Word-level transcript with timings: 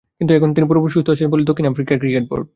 কিন্তু 0.17 0.31
এখন 0.37 0.49
তিনি 0.55 0.65
পুরোপুরি 0.69 0.91
সুস্থ 0.95 1.07
আছেন 1.13 1.27
বলেই 1.31 1.31
জানিয়েছে 1.35 1.49
দক্ষিণ 1.51 1.67
আফ্রিকার 1.71 1.97
ক্রিকেট 2.01 2.23
বোর্ড। 2.29 2.45